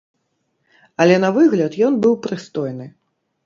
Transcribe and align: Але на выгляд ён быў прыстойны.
Але 1.05 1.19
на 1.25 1.31
выгляд 1.37 1.79
ён 1.91 2.03
быў 2.09 2.19
прыстойны. 2.27 2.93